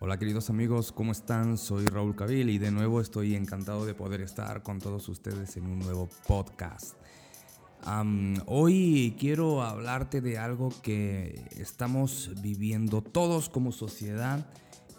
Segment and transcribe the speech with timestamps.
[0.00, 1.58] Hola queridos amigos, ¿cómo están?
[1.58, 5.66] Soy Raúl Cabil y de nuevo estoy encantado de poder estar con todos ustedes en
[5.66, 6.94] un nuevo podcast.
[8.46, 14.46] hoy quiero hablarte de algo que estamos viviendo todos como sociedad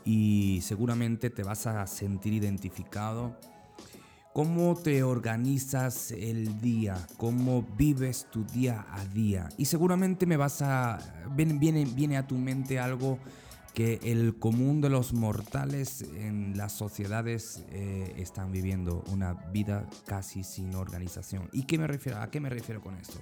[0.03, 3.39] y seguramente te vas a sentir identificado.
[4.33, 7.07] ¿Cómo te organizas el día?
[7.15, 9.47] ¿Cómo vives tu día a día?
[9.57, 10.99] Y seguramente me vas a...
[11.37, 13.17] Viene, viene a tu mente algo
[13.79, 20.43] que el común de los mortales en las sociedades eh, están viviendo una vida casi
[20.43, 21.47] sin organización.
[21.53, 23.17] ¿Y qué me refiero, a qué me refiero con esto?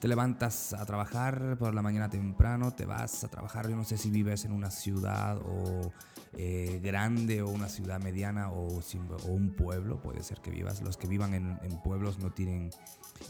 [0.00, 3.98] Te levantas a trabajar por la mañana temprano, te vas a trabajar, yo no sé
[3.98, 5.92] si vives en una ciudad o
[6.38, 8.80] eh, grande o una ciudad mediana o,
[9.26, 10.80] un pueblo, puede ser que vivas.
[10.80, 12.70] Los que vivan en, pueblos no tienen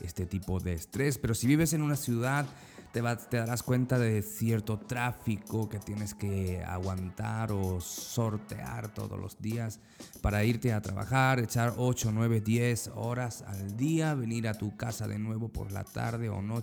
[0.01, 2.47] este tipo de estrés, pero si vives en una ciudad
[2.93, 9.41] te, te darás cuenta de cierto tráfico que tienes que aguantar o sortear todos los
[9.41, 9.81] días
[10.21, 15.09] para irte a trabajar, echar 8, 9, 10 horas al día, venir a tu casa
[15.09, 16.60] de nuevo por la tarde o noche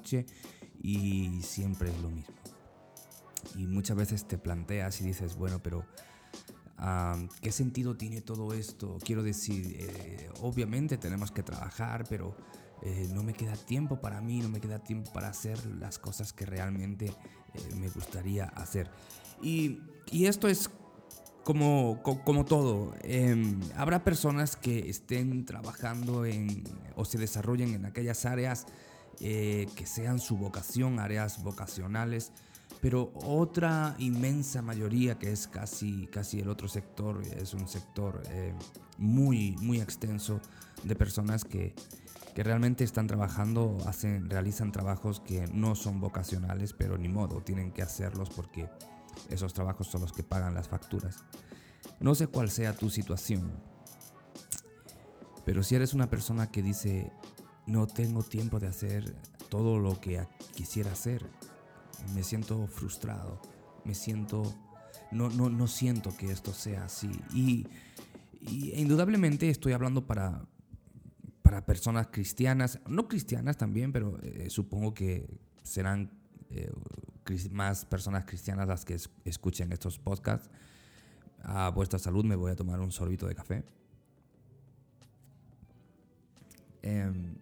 [0.81, 2.35] y siempre es lo mismo.
[3.55, 5.85] Y muchas veces te planteas y dices, bueno, pero
[7.41, 8.97] ¿qué sentido tiene todo esto?
[9.03, 12.35] Quiero decir, eh, obviamente tenemos que trabajar, pero
[12.83, 16.33] eh, no me queda tiempo para mí, no me queda tiempo para hacer las cosas
[16.33, 18.89] que realmente eh, me gustaría hacer.
[19.41, 20.69] Y, esto es
[21.43, 22.95] como, como todo.
[23.01, 26.63] Em, habrá personas que estén trabajando en,
[26.95, 28.67] o se desarrollen en aquellas áreas
[29.19, 32.31] eh, que sean su vocación, áreas vocacionales.
[32.81, 38.21] Pero otra inmensa mayoría, que es casi, casi el otro sector, es un sector
[38.97, 40.39] muy, muy extenso
[40.83, 41.73] de personas que,
[42.37, 47.71] que realmente están trabajando, hacen, realizan trabajos que no son vocacionales, pero ni modo, tienen
[47.71, 48.69] que hacerlos porque
[49.29, 51.23] esos trabajos son los que pagan las facturas.
[51.99, 53.51] No sé cuál sea tu situación,
[55.45, 57.11] pero si eres una persona que dice,
[57.67, 59.13] no tengo tiempo de hacer
[59.49, 61.25] todo lo que quisiera hacer,
[62.15, 63.41] me siento frustrado,
[63.83, 64.43] me siento,
[65.11, 67.11] no, no, no siento que esto sea así.
[67.33, 67.67] Y,
[68.39, 70.45] indudablemente estoy hablando para,
[71.41, 75.27] para personas cristianas, no cristianas también, pero eh, supongo que
[75.63, 76.11] serán
[76.49, 76.71] eh,
[77.51, 80.49] más personas cristianas las que escuchen estos podcasts.
[81.43, 83.63] A vuestra salud me voy a tomar un sorbito de café.
[86.81, 87.35] Em,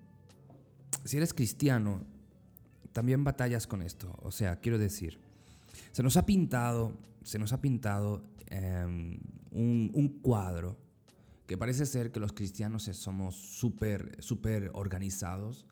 [1.06, 2.02] si eres cristiano,
[2.92, 4.14] también batallas con esto.
[4.22, 5.20] O sea, quiero decir,
[5.92, 6.94] se nos ha pintado,
[7.24, 9.20] se nos ha pintado em,
[9.52, 10.78] un, cuadro
[11.48, 15.66] que parece ser que los cristianos somos súper, súper organizados,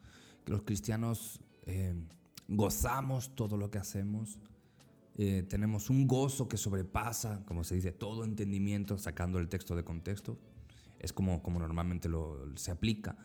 [0.45, 1.95] que los cristianos eh,
[2.47, 4.39] gozamos todo lo que hacemos,
[5.15, 9.83] eh, tenemos un gozo que sobrepasa, como se dice, todo entendimiento, sacando el texto de
[9.83, 10.37] contexto,
[10.99, 13.17] es como, como normalmente lo, se aplica.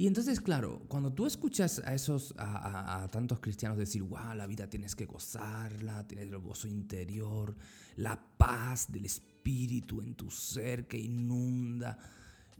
[0.00, 4.70] Y entonces, claro, cuando tú escuchas a esos, a, tantos cristianos decir, wow, la vida
[4.70, 7.56] tienes que gozarla, tienes el gozo interior,
[7.96, 11.98] la paz del espíritu en tu ser que inunda,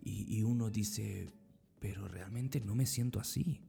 [0.02, 1.30] y, uno dice,
[1.78, 3.60] pero realmente no me siento así.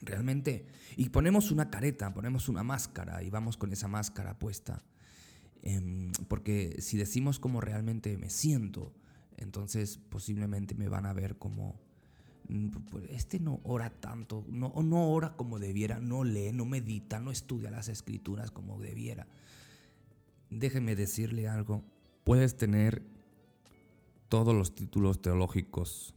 [0.00, 0.64] Realmente,
[0.96, 4.82] y ponemos una careta, ponemos una máscara y vamos con esa máscara puesta.
[5.60, 8.94] Em, porque si decimos cómo realmente me siento,
[9.36, 11.89] entonces posiblemente me van a ver como
[13.10, 17.70] este no ora tanto, no, no ora como debiera, no lee, no medita, no estudia
[17.70, 19.26] las escrituras como debiera.
[20.50, 21.84] Déjeme decirle algo,
[22.24, 23.02] puedes tener
[24.28, 26.14] todos los títulos teológicos,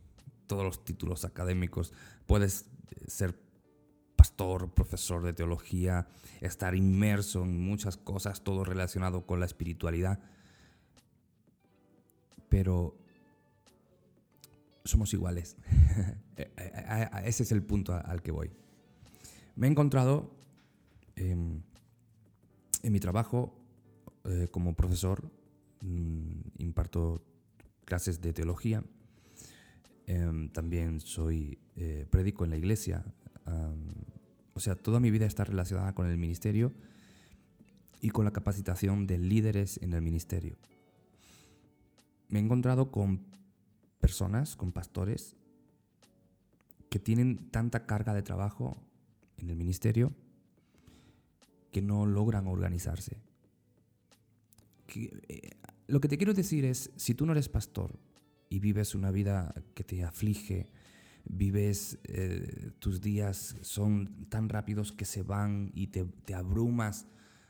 [0.48, 1.94] todos los títulos académicos,
[2.26, 3.40] puedes eh, ser
[4.16, 6.08] pastor, profesor de teología,
[6.42, 10.20] estar inmerso en muchas cosas, todo relacionado con la espiritualidad,
[12.50, 12.96] pero
[14.84, 15.58] somos iguales.
[16.36, 18.50] Eh, eh, ese es el punto al que voy.
[19.56, 20.36] Me he encontrado
[21.16, 21.62] em,
[22.82, 23.54] en mi trabajo
[24.24, 25.32] eh, como profesor,
[25.81, 27.24] mm, imparto
[27.86, 28.84] clases de teología,
[30.07, 31.60] em, también soy
[32.10, 33.06] predico en la iglesia,
[34.56, 36.74] o sea, toda mi vida está relacionada con el ministerio
[38.02, 40.57] y con la capacitación de líderes en el ministerio.
[42.30, 43.22] Me he encontrado con
[44.04, 45.38] personas, con pastores,
[46.90, 48.76] que tienen tanta carga de trabajo
[49.38, 50.14] en el ministerio
[51.72, 53.22] que no logran organizarse.
[54.94, 55.52] Eh,
[55.88, 57.98] lo que te quiero decir es, si tú no eres pastor
[58.50, 60.70] y vives una vida que te aflige,
[61.24, 67.08] vives, eh, tus días son tan rápidos que se van y te, te abrumas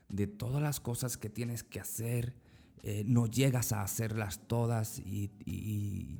[0.08, 2.43] de todas las cosas que tienes que hacer
[2.81, 5.30] eh, no llegas a hacerlas todas y,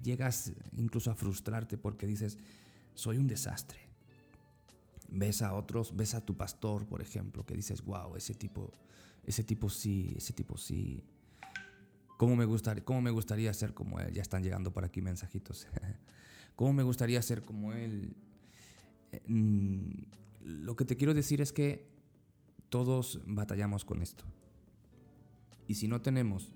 [0.04, 2.38] llegas incluso a frustrarte porque dices,
[2.94, 3.80] soy un desastre.
[5.10, 8.72] Ves a otros, ves a tu pastor, por ejemplo, que dices, wow, ese tipo,
[9.26, 11.04] ese tipo sí, ese tipo sí.
[12.18, 14.14] ¿Cómo me, gustaría, ¿Cómo me gustaría ser como él?
[14.14, 15.68] Ya están llegando por aquí mensajitos.
[16.56, 18.16] ¿Cómo me gustaría ser como él?
[19.12, 19.90] Eh, mm,
[20.44, 21.88] lo que te quiero decir es que
[22.70, 24.24] todos batallamos con esto.
[25.68, 26.52] Y si no tenemos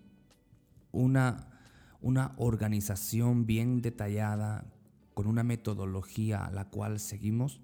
[0.91, 1.59] una,
[2.01, 4.65] una organización bien detallada,
[5.13, 7.59] con una metodología a la cual seguimos,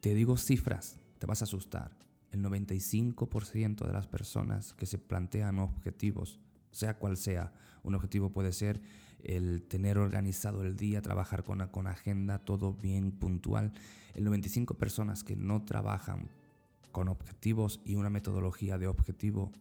[0.00, 1.90] te digo cifras, te vas a asustar.
[2.30, 6.40] El 95% de las personas que se plantean objetivos,
[6.70, 7.52] sea cual sea,
[7.82, 8.80] un objetivo puede ser
[9.22, 13.72] el tener organizado el día, trabajar con, con agenda, todo bien puntual.
[14.14, 16.30] El 95% personas que no trabajan
[16.90, 19.52] con objetivos y una metodología de objetivo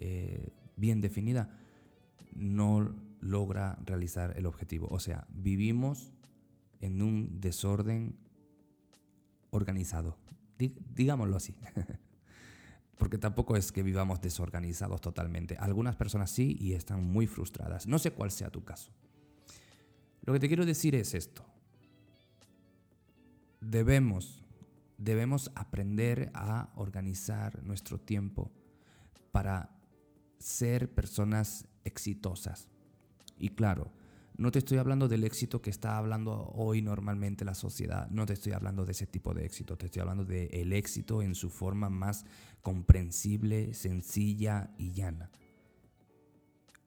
[0.00, 1.56] eh, bien definida,
[2.34, 4.88] no logra realizar el objetivo.
[4.90, 6.12] O sea, vivimos
[6.80, 8.16] en un desorden
[9.50, 10.18] organizado,
[10.94, 11.54] digámoslo así.
[12.98, 15.56] Porque tampoco es que vivamos desorganizados totalmente.
[15.56, 17.86] Algunas personas sí y están muy frustradas.
[17.86, 18.92] No sé cuál sea tu caso.
[20.22, 21.44] Lo que te quiero decir es esto.
[23.60, 24.44] Debemos,
[24.96, 28.50] debemos aprender a organizar nuestro tiempo
[29.32, 29.70] para
[30.44, 32.68] ser personas exitosas.
[33.38, 33.90] Y claro,
[34.36, 38.34] no te estoy hablando del éxito que está hablando hoy normalmente la sociedad, no te
[38.34, 41.88] estoy hablando de ese tipo de éxito, te estoy hablando del éxito en su forma
[41.88, 42.26] más
[42.60, 45.30] comprensible, sencilla y llana.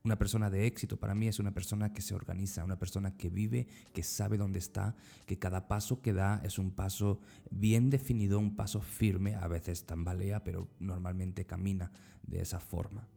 [0.03, 3.29] Una persona de éxito para mí es una persona que se organiza, una persona que
[3.29, 4.95] vive, que sabe dónde está,
[5.25, 7.19] que cada paso que da es un paso
[7.49, 11.91] bien definido, un paso firme, a veces tambalea, pero normalmente camina
[12.23, 13.07] de esa forma,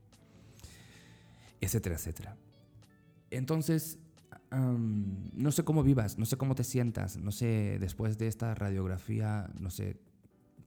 [1.60, 2.36] etcétera, etcétera.
[3.30, 3.98] Entonces,
[4.50, 9.48] no sé cómo vivas, no sé cómo te sientas, no sé, después de esta radiografía,
[9.58, 10.00] no sé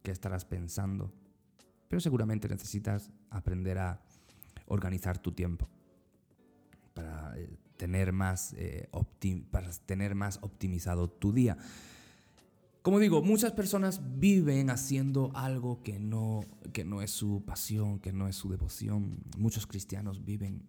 [0.04, 1.12] qué estarás pensando,
[1.90, 4.02] pero seguramente necesitas aprender a
[4.68, 5.68] organizar tu tiempo
[6.94, 8.90] para eh, tener más, eh,
[9.52, 11.58] para tener más optimizado tu día.
[12.82, 16.42] Como digo, muchas personas viven haciendo algo que no,
[16.74, 19.24] que no es su pasión, que no es su devoción.
[19.38, 20.64] Muchos cristianos viven,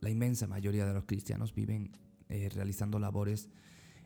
[0.00, 1.92] la inmensa mayoría de los cristianos viven
[2.28, 3.48] eh, realizando labores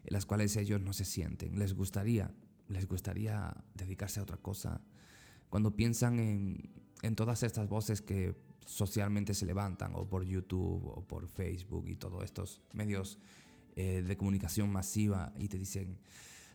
[0.04, 1.58] en las cuales ellos no se sienten.
[1.58, 2.30] Les gustaría,
[2.68, 4.80] les gustaría dedicarse a otra cosa.
[5.48, 6.70] Cuando piensan en,
[7.02, 8.34] en todas estas voces que
[8.66, 13.18] socialmente se levantan, o por YouTube, o por Facebook y todos estos medios
[13.76, 15.98] eh, de comunicación masiva, y te dicen,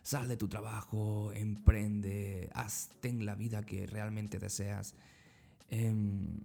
[0.02, 4.94] sal de tu trabajo, emprende, haz, ten la vida que realmente deseas.
[5.68, 6.40] Em,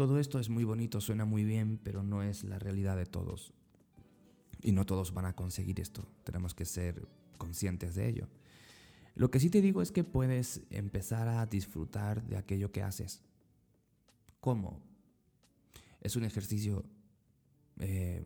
[0.00, 3.52] todo esto es muy bonito, suena muy bien, pero no es la realidad de todos.
[4.62, 6.08] Y no todos van a conseguir esto.
[6.24, 7.06] Tenemos que ser
[7.36, 8.26] conscientes de ello.
[9.14, 13.20] Lo que sí te digo es que puedes empezar a disfrutar de aquello que haces.
[14.40, 14.80] ¿Cómo?
[16.00, 16.86] Es un ejercicio
[17.78, 18.24] eh,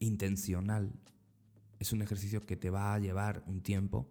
[0.00, 0.90] intencional.
[1.78, 4.08] Es un ejercicio que te va a llevar un tiempo.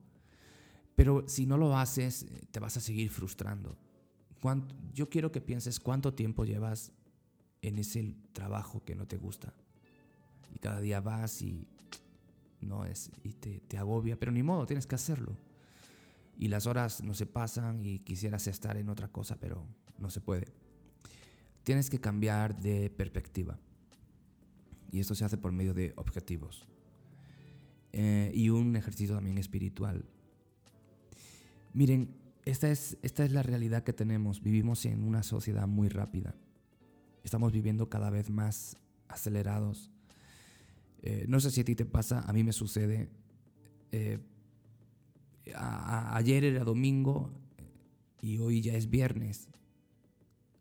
[0.95, 3.77] Pero si no lo haces, te vas a seguir frustrando.
[4.93, 6.91] Yo quiero que pienses cuánto tiempo llevas
[7.61, 9.53] en ese trabajo que no te gusta
[10.53, 11.67] y cada día vas y
[12.61, 15.37] no es y te, agobia, pero ni modo, tienes que hacerlo.
[16.37, 19.65] Y las horas no se pasan y quisieras estar en otra cosa, pero
[19.97, 20.47] no se puede.
[21.63, 23.59] Tienes que cambiar de perspectiva.
[24.91, 26.67] Y esto se hace por medio de objetivos.
[27.91, 30.05] Eh, y un ejercicio también espiritual.
[31.73, 34.41] Miren, esta es, esta es la realidad que tenemos.
[34.41, 36.35] Vivimos en una sociedad muy rápida.
[37.23, 39.91] Estamos viviendo cada vez más acelerados.
[41.01, 43.09] Eh, no sé si a ti te pasa, a mí me sucede.
[43.91, 44.19] Eh,
[45.55, 47.31] ayer era domingo
[48.21, 49.47] y hoy ya es viernes.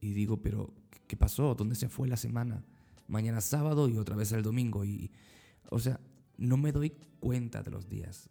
[0.00, 0.72] Y digo, pero
[1.06, 1.54] ¿qué pasó?
[1.54, 2.64] ¿Dónde se fue la semana?
[3.08, 4.84] Mañana sábado y otra vez el domingo.
[4.84, 5.10] Y,
[5.70, 6.00] o sea,
[6.36, 8.28] no me doy cuenta de los días.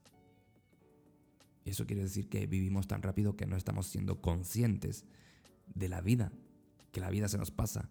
[1.66, 5.06] Eso quiere decir que vivimos tan rápido que no estamos siendo conscientes
[5.74, 6.32] de la vida,
[6.92, 7.90] que la vida se nos pasa,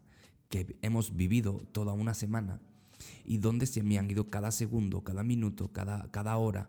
[0.49, 2.61] que hemos vivido toda una semana
[3.25, 6.69] y dónde se me han ido cada segundo, cada minuto, cada, cada hora.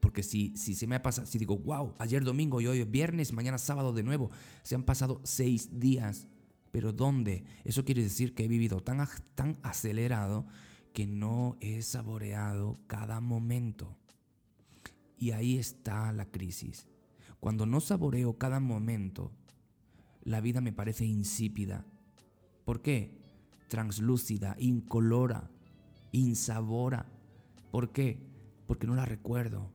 [0.00, 2.90] Porque si, si se me ha pasado, si digo, wow, ayer domingo y hoy es
[2.90, 4.30] viernes, mañana sábado de nuevo,
[4.62, 6.28] se han pasado seis días.
[6.70, 7.44] Pero ¿dónde?
[7.64, 10.46] Eso quiere decir que he vivido tan, tan acelerado
[10.92, 13.97] que no he saboreado cada momento.
[15.18, 16.86] Y ahí está la crisis.
[17.40, 19.32] Cuando no saboreo cada momento,
[20.22, 21.84] la vida me parece insípida,
[22.68, 23.18] ¿Por qué?
[23.68, 25.50] Translúcida, incolora,
[26.12, 27.06] insabora.
[27.70, 28.20] ¿Por qué?
[28.66, 29.72] Porque no la recuerdo.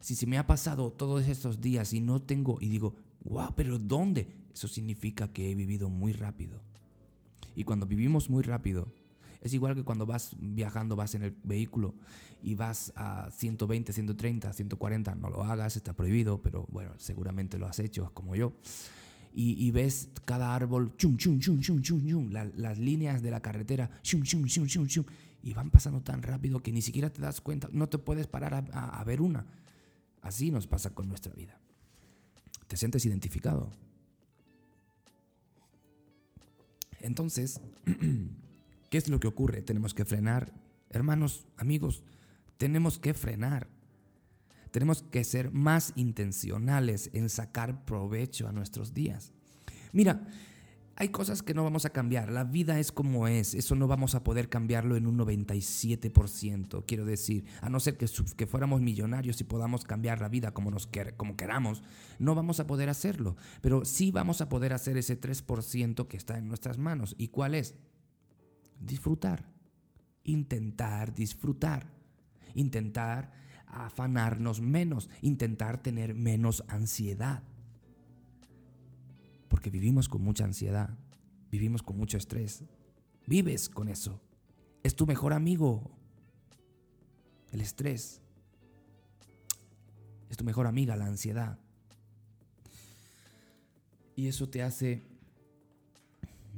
[0.00, 3.78] Si se me ha pasado todos estos días y no tengo, y digo, wow, pero
[3.78, 4.26] ¿dónde?
[4.52, 6.60] Eso significa que he vivido muy rápido.
[7.54, 8.92] Y cuando vivimos muy rápido,
[9.42, 11.94] es igual que cuando vas viajando, vas en el vehículo
[12.42, 17.66] y vas a 120, 130, 140, no lo hagas, está prohibido, pero bueno, seguramente lo
[17.66, 18.52] has hecho, como yo.
[19.34, 23.90] Y, ves cada árbol, chum, chum, chum, chum, chum, chum, las líneas de la carretera,
[24.02, 25.04] chum, chum, chum, chum, chum,
[25.42, 28.68] y van pasando tan rápido que ni siquiera te das cuenta, no te puedes parar
[28.72, 29.46] a, a ver una.
[30.20, 31.58] Así nos pasa con nuestra vida.
[32.68, 33.70] ¿Te sientes identificado?
[37.00, 37.58] Entonces,
[38.92, 39.62] ¿qué es lo que ocurre?
[39.62, 40.52] Tenemos que frenar.
[40.90, 42.04] Hermanos, amigos,
[42.58, 43.66] tenemos que frenar.
[44.70, 49.32] Tenemos que ser más intencionales en sacar provecho a nuestros días.
[49.92, 50.26] Mira,
[50.94, 52.30] hay cosas que no vamos a cambiar.
[52.30, 53.54] La vida es como es.
[53.54, 56.84] Eso no vamos a poder cambiarlo en un 97%.
[56.86, 58.06] Quiero decir, a no ser que,
[58.36, 61.82] que fuéramos millonarios y podamos cambiar la vida como, nos como queramos,
[62.18, 63.36] no vamos a poder hacerlo.
[63.62, 67.14] Pero sí vamos a poder hacer ese 3% que está en nuestras manos.
[67.16, 67.74] ¿Y cuál es?
[68.84, 69.50] Disfrutar.
[70.24, 71.86] Intentar disfrutar.
[72.54, 73.32] Intentar
[73.66, 75.08] afanarnos menos.
[75.22, 77.42] Intentar tener menos ansiedad
[79.52, 80.96] porque vivimos con mucha ansiedad,
[81.50, 82.64] vivimos con mucho estrés.
[83.26, 84.18] Vives con eso.
[84.82, 85.90] Es tu mejor amigo.
[87.50, 88.22] El estrés.
[90.30, 91.58] Es tu mejor amiga, la ansiedad.
[94.16, 95.06] Y eso te hace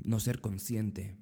[0.04, 1.16] no ser consciente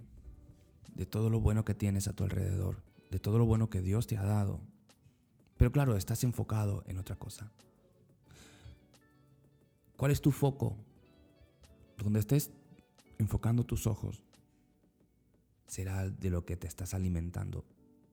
[0.95, 4.07] de todo lo bueno que tienes a tu alrededor, de todo lo bueno que Dios
[4.07, 4.61] te ha dado.
[5.57, 7.51] Pero claro, estás enfocado en otra cosa.
[9.97, 10.77] ¿Cuál es tu foco?
[11.99, 12.51] Donde estés
[13.19, 14.25] enfocando tus ojos,
[15.67, 17.65] será de lo que te estás alimentando,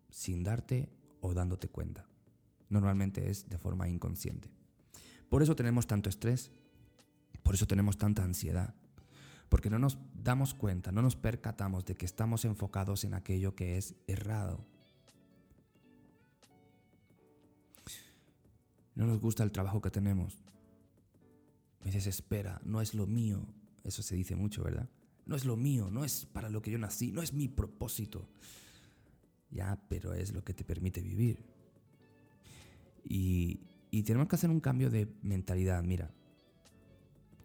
[0.10, 0.90] sin darte
[1.22, 2.06] o dándote cuenta.
[2.70, 4.50] Normalmente es de forma inconsciente.
[5.30, 6.52] Por eso tenemos tanto estrés,
[7.44, 8.76] por eso tenemos tanta ansiedad,
[9.50, 13.78] porque no nos damos cuenta, no nos percatamos de que estamos enfocados en aquello que
[13.78, 14.66] es errado.
[18.96, 20.44] No nos gusta el trabajo que tenemos.
[21.84, 23.46] Me desespera, no es lo mío,
[23.84, 24.90] eso se dice mucho, ¿verdad?
[25.26, 28.28] No es lo mío, no es para lo que yo nací, no es mi propósito.
[29.52, 31.44] Ya, pero es lo que te permite vivir.
[33.04, 33.62] Y,
[34.04, 35.82] tenemos que hacer un cambio de mentalidad.
[35.84, 36.12] Mira,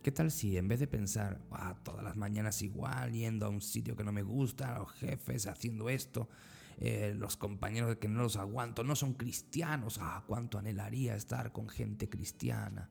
[0.04, 3.62] ¿qué tal si en vez de pensar, ah, todas las mañanas igual, yendo a un
[3.62, 6.28] sitio que no me gusta, los jefes haciendo esto,
[6.76, 11.68] eh, los compañeros que no los aguanto, no son cristianos, ah, cuánto anhelaría estar con
[11.68, 12.90] gente cristiana.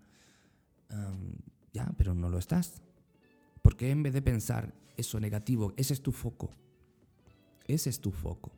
[1.72, 2.82] ya, pero no lo estás.
[3.62, 6.50] Porque en vez de pensar eso negativo, ese es tu foco.
[7.66, 8.52] Ese es tu foco.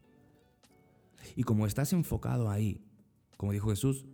[1.35, 2.81] Y como estás enfocado ahí,
[3.37, 4.05] como dijo Jesús,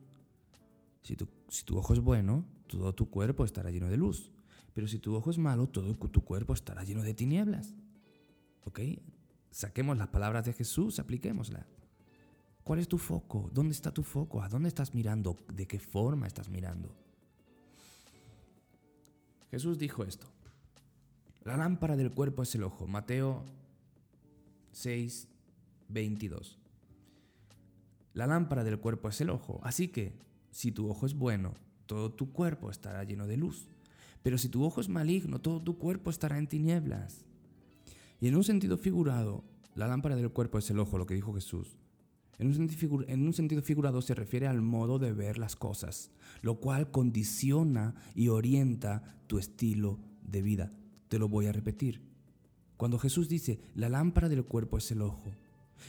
[1.03, 2.45] si tu, si tu ojo es bueno,
[2.77, 4.31] todo tu cuerpo estará lleno de luz.
[4.73, 7.75] Pero si tu ojo es malo, todo tu cuerpo estará lleno de tinieblas.
[8.63, 8.79] ¿Ok?
[9.51, 11.65] Saquemos las palabras de Jesús, apliquémoslas.
[12.63, 13.49] ¿Cuál es tu foco?
[13.53, 14.41] ¿Dónde está tu foco?
[14.41, 15.35] ¿A dónde estás mirando?
[15.53, 16.95] ¿De qué forma estás mirando?
[19.49, 20.27] Jesús dijo esto.
[21.43, 22.87] La lámpara del cuerpo es el ojo.
[22.87, 23.43] Mateo
[24.71, 25.27] 6,
[25.89, 26.59] 22.
[28.13, 29.59] La lámpara del cuerpo es el ojo.
[29.63, 30.13] Así que,
[30.51, 31.55] si tu ojo es bueno,
[31.91, 33.67] todo tu cuerpo estará lleno de luz.
[34.23, 37.25] Pero si tu ojo es maligno, todo tu cuerpo estará en tinieblas.
[38.21, 39.43] Y en un sentido figurado,
[39.75, 41.75] la lámpara del cuerpo es el ojo, lo que dijo Jesús.
[42.37, 47.93] En un, sentido, figurado se refiere al modo de ver las cosas, lo cual condiciona
[48.15, 50.71] y orienta tu estilo de vida.
[51.09, 52.01] Te lo voy a repetir.
[52.77, 55.29] Cuando Jesús dice, la lámpara del cuerpo es el ojo,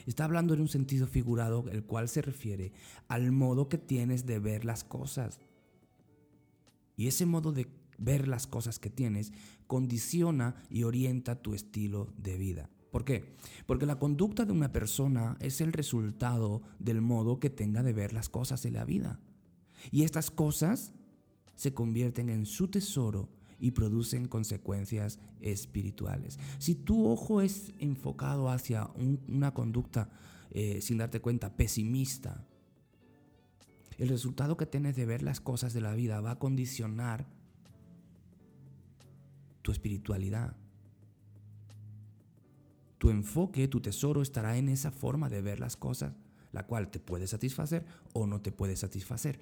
[0.04, 2.72] está hablando en un sentido figurado, el cual se refiere
[3.06, 5.38] al modo que tienes de ver las cosas.
[7.02, 7.66] Y ese modo de
[7.98, 9.32] ver las cosas que tienes
[9.66, 12.70] condiciona y orienta tu estilo de vida.
[12.92, 13.34] ¿Por qué?
[13.66, 18.12] Porque la conducta de una persona es el resultado del modo que tenga de ver
[18.12, 19.18] las cosas en la vida.
[19.90, 20.92] Y estas cosas
[21.56, 23.28] se convierten en su tesoro
[23.58, 26.38] y producen consecuencias espirituales.
[26.58, 28.88] Si tu ojo es enfocado hacia
[29.26, 30.08] una conducta,
[30.52, 32.46] eh, sin darte cuenta, pesimista,
[34.02, 37.24] el resultado que tienes de ver las cosas de la vida va a condicionar
[39.62, 40.56] tu espiritualidad.
[42.98, 46.14] Tu enfoque, tu tesoro estará en esa forma de ver las cosas,
[46.50, 49.38] la cual te puede satisfacer o no te puede satisfacer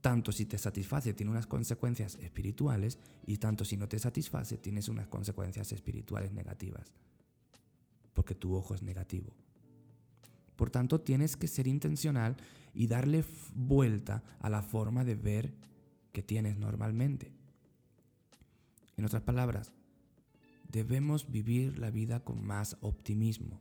[0.00, 4.88] tanto si te satisface tiene unas consecuencias espirituales y tanto si no te satisface tienes
[4.88, 6.94] unas consecuencias espirituales negativas.
[8.14, 9.32] porque tu ojo es negativo.
[10.58, 12.36] Por tanto, tienes que ser intencional
[12.74, 13.24] y darle
[13.54, 15.54] vuelta a la forma de ver
[16.10, 17.30] que tienes normalmente.
[18.96, 19.70] En otras palabras,
[20.68, 23.60] debemos vivir la vida con más optimismo,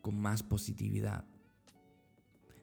[0.00, 1.26] con más positividad.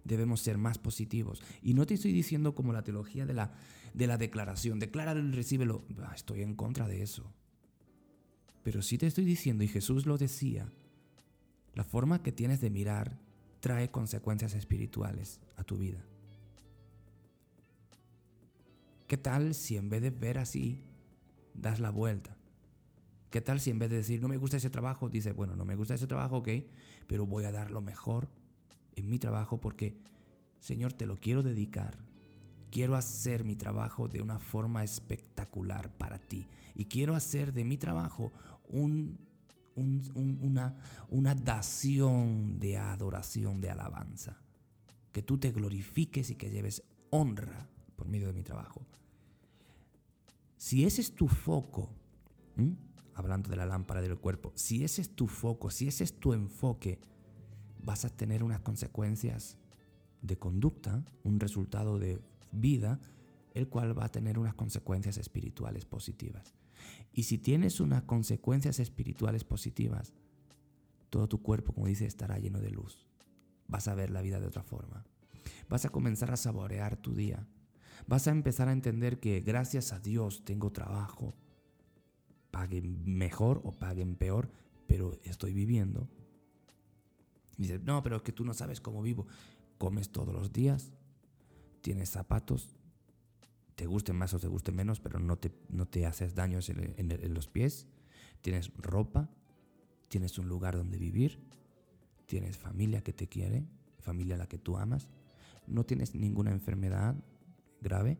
[0.03, 1.43] Debemos ser más positivos.
[1.61, 3.53] Y no te estoy diciendo como la teología de la,
[3.93, 5.85] de la declaración, decláralo y recíbelo.
[5.99, 7.31] Ah, estoy en contra de eso.
[8.63, 10.71] Pero sí te estoy diciendo, y Jesús lo decía,
[11.73, 13.17] la forma que tienes de mirar
[13.59, 16.03] trae consecuencias espirituales a tu vida.
[19.07, 20.83] ¿Qué tal si en vez de ver así,
[21.53, 22.37] das la vuelta?
[23.29, 25.63] ¿Qué tal si en vez de decir, no me gusta ese trabajo, dices, bueno, no
[25.63, 26.49] me gusta ese trabajo, ok,
[27.07, 28.29] pero voy a dar lo mejor
[28.95, 29.95] en mi trabajo porque,
[30.59, 31.97] Señor, te lo quiero dedicar.
[32.71, 36.47] Quiero hacer mi trabajo de una forma espectacular para ti.
[36.73, 38.31] Y quiero hacer de mi trabajo
[38.69, 39.17] un
[39.81, 40.75] una,
[41.09, 44.37] una dación de adoración, de alabanza.
[45.11, 48.85] Que tú te glorifiques y que lleves honra por medio de mi trabajo.
[50.57, 51.89] Si ese es tu foco,
[53.15, 56.33] hablando de la lámpara del cuerpo, si ese es tu foco, si ese es tu
[56.33, 56.99] enfoque,
[57.83, 59.57] vas a tener unas consecuencias
[60.21, 62.21] de conducta, un resultado de
[62.51, 62.99] vida,
[63.53, 66.53] el cual va a tener unas consecuencias espirituales positivas.
[67.13, 70.13] Y si tienes unas consecuencias espirituales positivas,
[71.09, 73.05] todo tu cuerpo, como dice, estará lleno de luz.
[73.67, 75.05] Vas a ver la vida de otra forma.
[75.69, 77.47] Vas a comenzar a saborear tu día.
[78.07, 81.35] Vas a empezar a entender que gracias a Dios tengo trabajo.
[82.49, 84.51] Paguen mejor o paguen peor,
[84.87, 86.09] pero estoy viviendo.
[87.57, 89.27] Dices, no, pero es que tú no sabes cómo vivo.
[89.77, 90.91] Comes todos los días,
[91.81, 92.75] tienes zapatos,
[93.81, 97.33] te gusten más o te gusten menos, pero no te, no te haces daños en,
[97.33, 97.87] los pies,
[98.41, 99.27] tienes ropa,
[100.07, 101.39] tienes un lugar donde vivir,
[102.27, 103.65] tienes familia que te quiere,
[103.97, 105.09] familia a la que tú amas,
[105.65, 107.15] no tienes ninguna enfermedad
[107.81, 108.19] grave.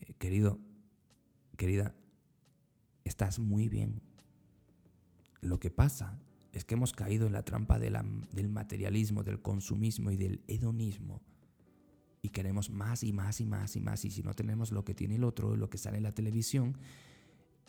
[0.00, 0.58] Eh, querido,
[1.56, 1.94] querida,
[3.04, 4.02] estás muy bien.
[5.40, 6.20] Lo que pasa
[6.52, 11.22] es que hemos caído en la trampa del materialismo, del consumismo y del hedonismo
[12.26, 14.04] y queremos más y más y más y más.
[14.04, 16.76] Y si no tenemos lo que tiene el otro, lo que sale en la televisión,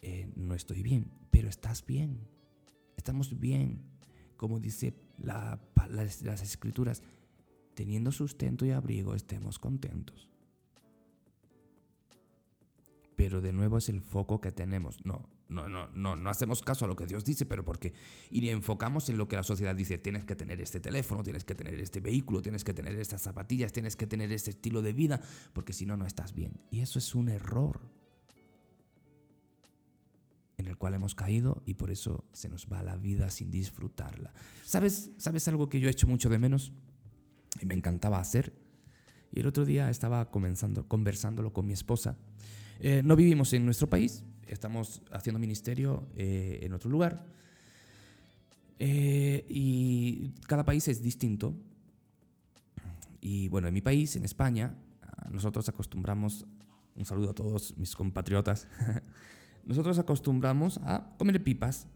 [0.02, 1.12] eh, no estoy bien.
[1.32, 2.28] Pero estás bien.
[2.96, 3.84] Estamos bien.
[4.36, 5.60] Como dice las,
[6.24, 7.04] las escrituras,
[7.76, 10.30] teniendo sustento y abrigo, estemos contentos.
[13.16, 15.06] Pero de nuevo es el foco que tenemos.
[15.06, 17.94] No, no, no, no, no hacemos caso a lo que Dios dice, pero porque
[18.30, 21.56] y enfocamos en lo que la sociedad dice, tienes que tener este teléfono, tienes que
[21.56, 25.22] tener este vehículo, tienes que tener estas zapatillas, tienes que tener este estilo de vida,
[25.54, 26.60] porque si no, no estás bien.
[26.70, 27.80] Y eso es un error
[30.58, 34.34] en el cual hemos caído y por eso se nos va la vida sin disfrutarla.
[34.66, 36.74] ¿Sabes, ¿Sabes algo que yo he hecho mucho de menos
[37.62, 38.54] y me encantaba hacer?
[39.32, 42.18] Y el otro día estaba comenzando, conversándolo con mi esposa.
[42.80, 47.26] Eh, no vivimos en nuestro país, estamos haciendo ministerio eh, en otro lugar.
[48.80, 51.54] Eh, y cada país es distinto.
[53.22, 54.76] Y bueno, en mi país, en España,
[55.32, 56.46] nosotros acostumbramos,
[56.96, 58.68] un saludo a todos mis compatriotas,
[59.66, 61.88] nosotros acostumbramos a comer pipas.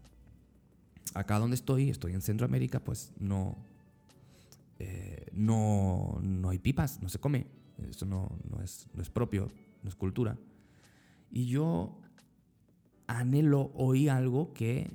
[1.14, 3.56] Acá donde estoy, estoy en Centroamérica, pues no,
[4.78, 7.46] eh, no, no hay pipas, no se come.
[7.88, 9.48] Eso no, no, es, no es propio,
[9.82, 10.38] no es cultura.
[11.30, 12.01] Y yo
[13.20, 14.90] anhelo oí algo que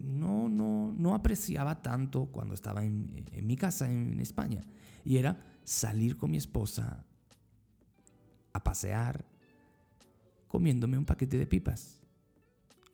[0.00, 4.62] no, no, no apreciaba tanto cuando estaba en, en mi casa en España.
[5.04, 7.04] Y era salir con mi esposa
[8.52, 9.24] a pasear
[10.48, 12.00] comiéndome un paquete de pipas.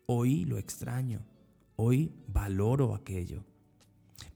[0.06, 1.20] Hoy lo extraño,
[1.76, 3.44] hoy valoro aquello.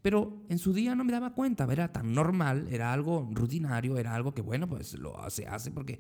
[0.03, 4.15] Pero en su día no me daba cuenta, era tan normal, era algo rutinario, era
[4.15, 5.99] algo que bueno, pues lo hace, hace porque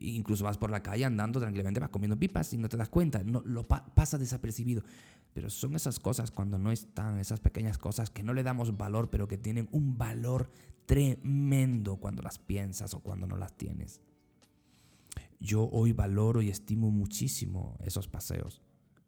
[0.00, 3.22] Incluso vas por la calle andando tranquilamente, vas comiendo pipas y no te das cuenta,
[3.22, 4.82] no, lo pasa desapercibido.
[5.32, 9.10] Pero son esas cosas cuando no están, esas pequeñas cosas que no le damos valor,
[9.10, 10.50] pero que tienen un valor
[10.86, 14.00] tremendo cuando las piensas o cuando no las tienes.
[15.38, 18.62] Yo hoy valoro y estimo muchísimo esos paseos.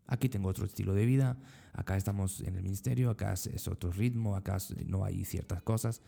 [0.06, 1.38] Aquí tengo otro estilo de vida,
[1.72, 6.02] acá estamos en el ministerio, acá es otro ritmo, acá no hay ciertas cosas.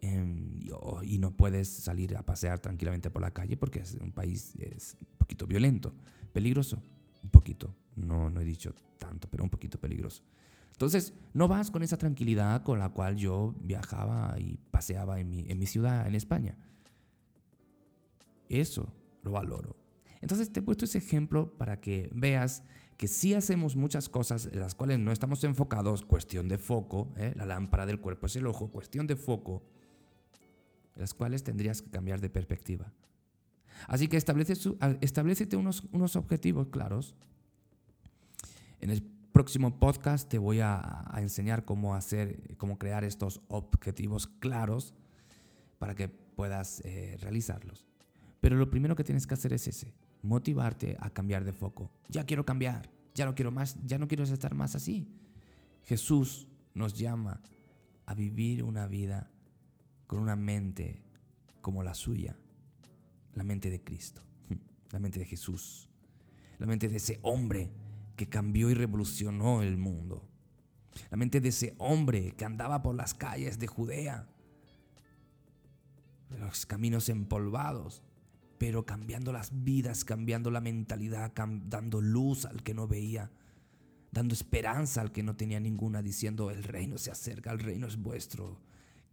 [0.00, 0.60] Em,
[1.02, 4.96] y no puedes salir a pasear tranquilamente por la calle porque es un país es
[5.00, 5.92] un poquito violento,
[6.32, 6.80] peligroso,
[7.24, 10.22] un poquito, no, no he dicho tanto, pero un poquito peligroso.
[10.70, 15.44] Entonces, no vas con esa tranquilidad con la cual yo viajaba y paseaba en mi,
[15.48, 16.56] en mi ciudad, en España.
[18.48, 18.92] Eso
[19.24, 19.74] lo valoro.
[20.20, 22.62] Entonces, te he puesto ese ejemplo para que veas
[22.96, 27.32] que sí hacemos muchas cosas en las cuales no estamos enfocados, cuestión de foco, ¿eh?
[27.34, 29.64] la lámpara del cuerpo es el ojo, cuestión de foco,
[30.98, 32.92] las cuales tendrías que cambiar de perspectiva.
[33.86, 34.54] Así que establece,
[35.00, 37.14] establecete unos, unos objetivos claros.
[38.80, 44.94] En el próximo podcast te voy a, enseñar cómo hacer, cómo crear estos objetivos claros
[45.78, 47.86] para que puedas eh, realizarlos.
[48.40, 51.92] Pero lo primero que tienes que hacer es ese, motivarte a cambiar de foco.
[52.08, 55.08] Ya quiero cambiar, ya no quiero más, ya no quiero estar más así.
[55.84, 57.40] Jesús nos llama
[58.06, 59.30] a vivir una vida
[60.08, 61.00] con una mente
[61.60, 62.34] como la suya,
[63.34, 64.22] la mente de Cristo,
[64.90, 65.88] la mente de Jesús,
[66.58, 67.70] la mente de ese hombre
[68.16, 70.26] que cambió y revolucionó el mundo,
[71.10, 74.26] la mente de ese hombre que andaba por las calles de Judea,
[76.40, 78.02] los caminos empolvados,
[78.56, 83.30] pero cambiando las vidas, cambiando la mentalidad, dando luz al que no veía,
[84.10, 87.96] dando esperanza al que no tenía ninguna, diciendo, el reino se acerca, el reino es
[87.96, 88.58] vuestro.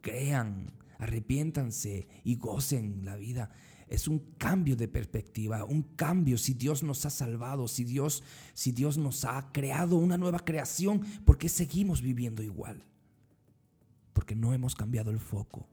[0.02, 3.50] Crean, arrepiéntanse y gocen la vida.
[3.88, 8.72] Es un cambio de perspectiva, un cambio si Dios nos ha salvado, si Dios, si
[8.72, 12.84] Dios nos ha creado una nueva creación, ¿por qué seguimos viviendo igual?
[14.14, 15.68] Porque no hemos cambiado el foco,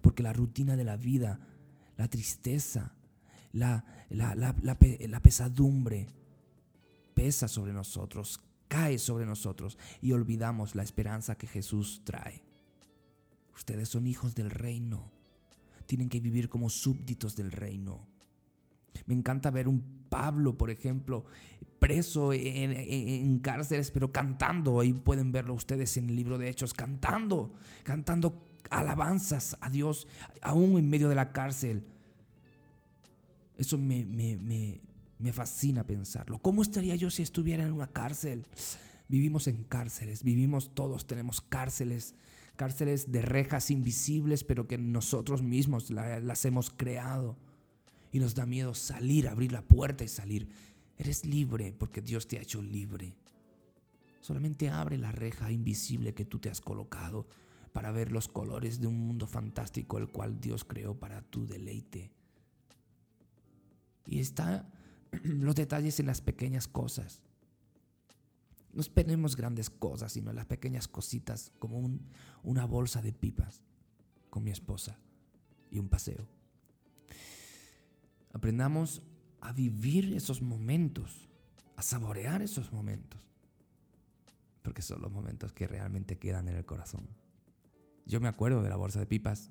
[0.00, 1.40] porque la rutina de la vida,
[1.96, 2.94] la tristeza,
[3.52, 6.08] la, la, pesadumbre
[7.14, 12.47] pesa sobre nosotros, cae sobre nosotros y olvidamos la esperanza que Jesús trae.
[13.58, 15.10] Ustedes son hijos del reino,
[15.86, 18.06] tienen que vivir como súbditos del reino.
[19.06, 21.24] Me encanta ver un Pablo, por ejemplo,
[21.80, 24.78] preso en, cárceles, pero cantando.
[24.78, 30.06] Ahí pueden verlo ustedes en el libro de Hechos, cantando, cantando alabanzas a Dios,
[30.40, 31.84] aún en medio de la cárcel.
[33.56, 36.38] Eso me, me, fascina pensarlo.
[36.38, 38.46] ¿Cómo estaría yo si estuviera en una cárcel?
[39.08, 42.14] Vivimos en cárceles, vivimos todos, tenemos cárceles,
[42.58, 47.38] cárceles de rejas invisibles, pero que nosotros mismos las hemos creado.
[48.10, 50.48] Y nos da miedo salir, abrir la puerta y salir.
[50.98, 53.14] Eres libre porque Dios te ha hecho libre.
[54.20, 57.28] Solamente abre la reja invisible que tú te has colocado
[57.72, 62.10] para ver los colores de un mundo fantástico el cual Dios creó para tu deleite.
[64.04, 64.68] Y está
[65.22, 67.22] los detalles en las pequeñas cosas.
[68.72, 71.98] No esperemos grandes cosas, sino las pequeñas cositas, como
[72.42, 73.62] una bolsa de pipas
[74.30, 74.98] con mi esposa
[75.70, 76.26] y un paseo.
[78.32, 79.02] Aprendamos
[79.40, 81.28] a vivir esos momentos,
[81.76, 83.20] a saborear esos momentos,
[84.62, 87.08] porque son los momentos que realmente quedan en el corazón.
[88.04, 89.50] Yo me acuerdo de la bolsa de pipas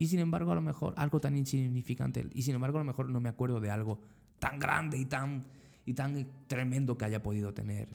[0.00, 2.26] y sin embargo, a lo mejor algo tan insignificante.
[2.32, 4.00] Y sin embargo, a lo mejor no me acuerdo de algo
[4.38, 5.44] tan grande y tan,
[5.90, 7.88] y tan tremendo que haya podido tener.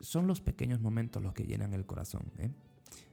[0.00, 2.32] Son los pequeños momentos los que llenan el corazón.
[2.38, 2.50] ¿eh?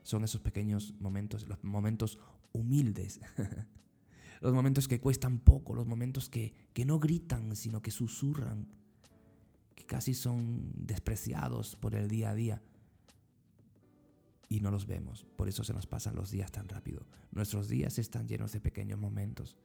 [0.04, 2.18] Son esos pequeños momentos, los momentos
[2.54, 3.20] humildes.
[4.42, 8.70] los momentos que cuestan poco, los momentos que, que no gritan, sino que susurran,
[9.76, 12.62] que casi son despreciados por el día a día
[14.48, 15.26] y no los vemos.
[15.36, 17.06] Por eso se nos pasan los días tan rápido.
[17.32, 19.58] Nuestros días están llenos de pequeños momentos.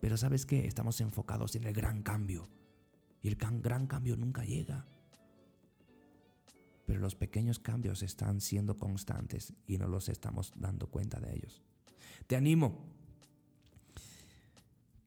[0.00, 0.64] Pero sabes qué?
[0.64, 2.48] Estamos enfocados en el gran cambio.
[3.22, 4.86] Y el gran cambio nunca llega.
[6.86, 11.62] Pero los pequeños cambios están siendo constantes y no los estamos dando cuenta de ellos.
[12.26, 12.84] Te animo.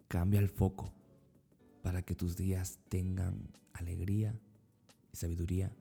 [0.08, 0.94] Cambia el foco
[1.82, 4.36] para que tus días tengan alegría
[5.12, 5.72] y sabiduría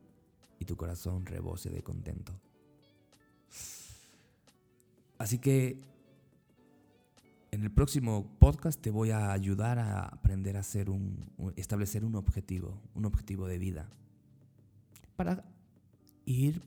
[0.59, 2.33] y tu corazón rebose de contento.
[5.19, 5.79] Así que
[7.53, 11.19] en el próximo podcast te voy a ayudar a aprender a hacer un,
[11.57, 13.91] establecer un objetivo, un objetivo de vida,
[15.17, 15.45] para
[16.27, 16.63] ir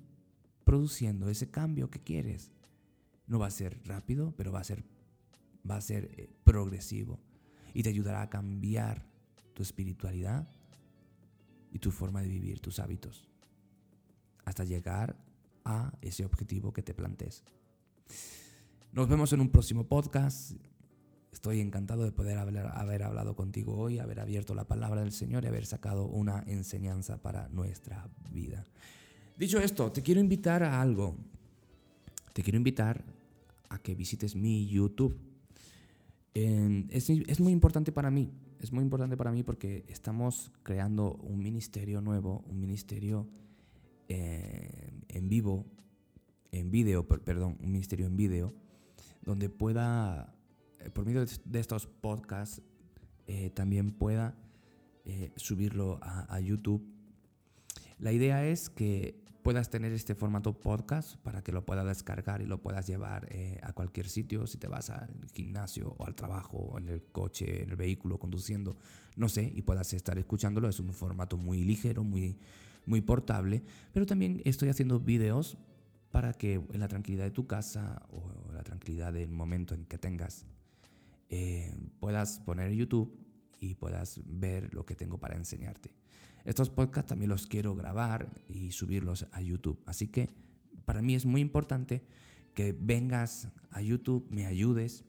[0.66, 2.52] produciendo ese cambio que quieres.
[3.28, 4.84] No va a ser rápido, pero va a ser,
[5.70, 7.20] va a ser eh, progresivo
[7.74, 9.06] y te ayudará a cambiar
[9.54, 10.48] tu espiritualidad
[11.72, 13.30] y tu forma de vivir, tus hábitos,
[14.44, 15.16] hasta llegar
[15.64, 17.44] a ese objetivo que te plantees.
[18.92, 20.52] Nos vemos en un próximo podcast.
[21.34, 25.48] Estoy encantado de poder haber, hablado contigo hoy, haber abierto la palabra del Señor y
[25.48, 28.64] haber sacado una enseñanza para nuestra vida.
[29.36, 31.18] Dicho esto, te quiero invitar a algo.
[32.34, 33.04] Te quiero invitar
[33.70, 35.20] a que visites mi YouTube.
[36.36, 38.32] es, muy importante para mí.
[38.60, 43.28] Es muy importante para mí porque estamos creando un ministerio nuevo, un ministerio
[44.08, 45.66] eh, en vivo,
[46.52, 48.54] en video, perdón, un ministerio en video
[49.26, 50.36] donde pueda,
[50.92, 52.62] por medio de estos podcasts,
[53.28, 54.36] eh, también pueda
[55.06, 56.86] eh, subirlo a, YouTube.
[58.00, 62.46] La idea es que puedas tener este formato podcast para que lo puedas descargar y
[62.46, 66.58] lo puedas llevar eh, a cualquier sitio, si te vas al gimnasio o al trabajo
[66.58, 68.78] o en el coche, en el vehículo, conduciendo,
[69.16, 70.70] no sé, y puedas estar escuchándolo.
[70.70, 72.38] Es un formato muy ligero, muy,
[72.86, 75.58] muy portable, pero también estoy haciendo videos
[76.12, 79.86] para que en la tranquilidad de tu casa o en la tranquilidad del momento en
[79.86, 80.46] que tengas
[81.36, 83.12] eh, puedas poner YouTube
[83.60, 85.96] y puedas ver lo que tengo para enseñarte.
[86.46, 89.82] Estos podcasts también los quiero grabar y subirlos a YouTube.
[89.88, 90.30] Así que
[90.86, 92.06] para mí es muy importante
[92.54, 95.06] que vengas a YouTube, me ayudes.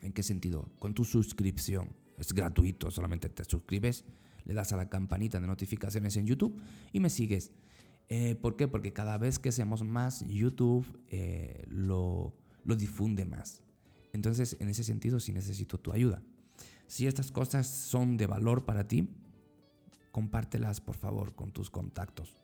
[0.00, 0.70] ¿En qué sentido?
[0.78, 1.90] Con tu suscripción.
[2.16, 4.06] Es gratuito, solamente te suscribes,
[4.46, 6.58] le das a la campanita de notificaciones en YouTube
[6.94, 7.52] y me sigues.
[8.08, 8.68] Eh, ¿Por qué?
[8.68, 13.65] Porque cada vez que seamos más, YouTube eh, lo, lo difunde más.
[14.16, 16.22] Entonces, en ese sentido, sí necesito tu ayuda.
[16.86, 19.10] Si estas cosas son de valor para ti,
[20.10, 22.34] compártelas por favor con tus contactos.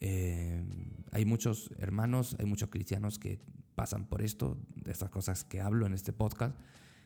[0.00, 0.64] Eh,
[1.12, 3.38] hay muchos hermanos, hay muchos cristianos que
[3.76, 6.58] pasan por esto, de estas cosas que hablo en este podcast,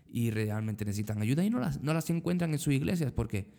[0.08, 3.50] y realmente necesitan ayuda y no las, no las encuentran en sus iglesias porque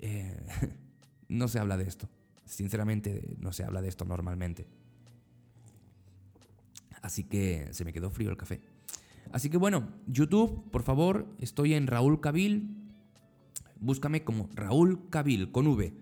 [0.00, 0.44] eh,
[1.28, 2.08] no se habla de esto.
[2.44, 4.66] Sinceramente, no se habla de esto normalmente.
[7.00, 8.60] Así que se me quedó frío el café.
[9.32, 12.76] Así que bueno, YouTube, por favor, estoy en Raúl Cabil.
[13.80, 15.94] Búscame como Raúl Cabil con V.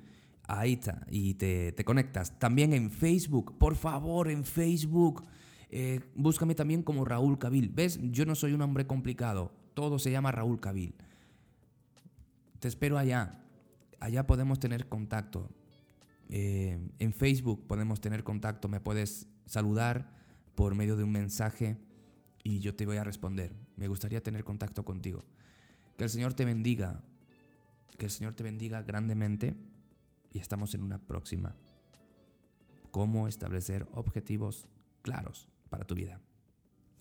[0.49, 2.39] Ahí está, y te, conectas.
[2.39, 5.25] También en Facebook, por favor, en Facebook.
[5.71, 7.69] Eh, búscame también como Raúl Cabil.
[7.69, 7.99] ¿Ves?
[8.13, 9.53] Yo no soy un hombre complicado.
[9.75, 10.95] Todo se llama Raúl Cabil.
[12.61, 13.43] Te espero allá.
[13.99, 15.51] Allá podemos tener contacto.
[16.29, 18.69] Eh, en Facebook podemos tener contacto.
[18.69, 20.13] Me puedes saludar
[20.55, 21.77] por medio de un mensaje
[22.47, 23.53] y yo te voy a responder.
[23.75, 25.25] Me gustaría tener contacto contigo.
[25.97, 27.03] Que el Señor te bendiga.
[27.99, 29.57] Que el Señor te bendiga grandemente
[30.33, 31.57] y estamos en una próxima.
[32.93, 34.69] Cómo establecer objetivos
[35.03, 36.21] claros para tu vida.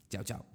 [0.10, 0.55] Chao, chao.